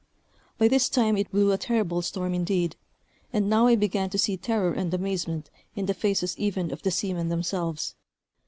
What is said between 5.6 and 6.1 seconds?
in the